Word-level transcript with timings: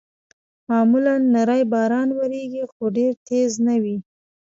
معمولاً 0.69 1.13
نری 1.33 1.63
باران 1.71 2.07
اورېږي، 2.17 2.63
خو 2.71 2.83
ډېر 2.97 3.11
تېز 3.27 3.51
نه 3.67 3.75
وي. 3.83 3.97